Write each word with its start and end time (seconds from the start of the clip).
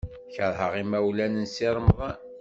Keṛheɣ 0.33 0.71
imawlan 0.81 1.33
n 1.37 1.45
Si 1.53 1.67
Remḍan. 1.75 2.17